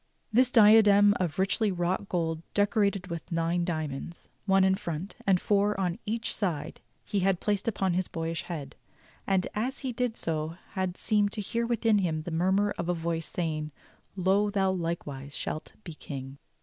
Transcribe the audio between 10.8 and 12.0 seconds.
seemed to hear within